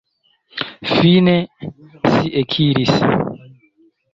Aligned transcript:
Fine 0.93 1.35
si 2.13 2.25
ekiris. 2.41 2.95